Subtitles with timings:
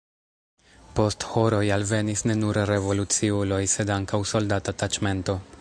[0.99, 5.43] Post horoj alvenis ne nur revoluciuloj, sed ankaŭ soldata taĉmento.